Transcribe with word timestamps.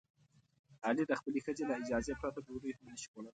علي 0.87 1.03
د 1.07 1.11
خپلې 1.19 1.39
ښځې 1.45 1.63
له 1.69 1.73
اجازې 1.81 2.13
پرته 2.21 2.39
ډوډۍ 2.45 2.71
هم 2.73 2.85
نشي 2.91 3.07
خوړلی. 3.11 3.29